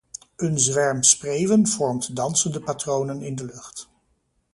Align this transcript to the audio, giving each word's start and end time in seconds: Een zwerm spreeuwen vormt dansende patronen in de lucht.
Een 0.35 0.59
zwerm 0.59 1.03
spreeuwen 1.03 1.67
vormt 1.67 2.15
dansende 2.15 2.59
patronen 2.61 3.21
in 3.21 3.35
de 3.35 3.45
lucht. 3.45 3.87